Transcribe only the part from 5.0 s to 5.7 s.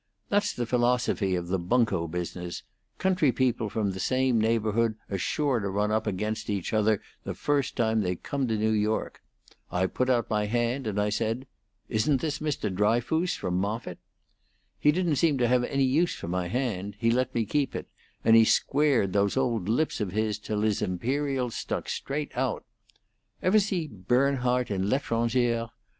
are sure to